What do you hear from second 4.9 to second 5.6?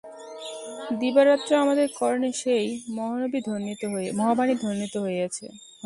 হইতেছে।